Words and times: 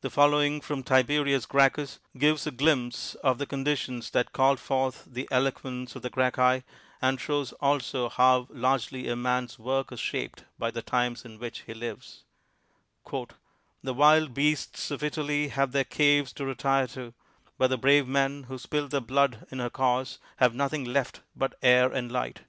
The 0.00 0.10
following 0.10 0.60
from 0.60 0.82
Tiberius 0.82 1.46
Gracchus 1.46 2.00
gives 2.18 2.44
a 2.44 2.50
glimpse 2.50 3.14
of 3.22 3.38
the 3.38 3.46
conditions 3.46 4.10
that 4.10 4.32
called 4.32 4.58
forth 4.58 5.04
the 5.06 5.28
eloquence 5.30 5.94
of 5.94 6.02
the 6.02 6.10
Gracchi 6.10 6.64
and 7.00 7.20
shows 7.20 7.52
also 7.60 8.08
how 8.08 8.48
largely 8.50 9.06
a 9.06 9.14
man's 9.14 9.56
work 9.56 9.92
is 9.92 10.00
shaped 10.00 10.42
by 10.58 10.72
the 10.72 10.82
times 10.82 11.24
in 11.24 11.38
which 11.38 11.60
he 11.68 11.72
lives: 11.72 12.24
"The 13.08 13.94
wild 13.94 14.34
beasts 14.34 14.90
of 14.90 15.04
Italy 15.04 15.46
have 15.46 15.70
their 15.70 15.84
caves 15.84 16.32
to 16.32 16.44
retire 16.44 16.88
to, 16.88 17.14
but 17.56 17.68
the 17.68 17.78
brave 17.78 18.08
men 18.08 18.42
who 18.48 18.58
spill 18.58 18.88
their 18.88 19.00
blood 19.00 19.46
in 19.52 19.60
her 19.60 19.70
cause, 19.70 20.18
have 20.38 20.52
nothing 20.52 20.84
left 20.84 21.20
but 21.36 21.54
air 21.62 21.86
and 21.92 22.10
light. 22.10 22.40